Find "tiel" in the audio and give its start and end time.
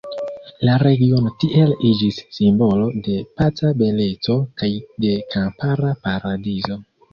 1.43-1.73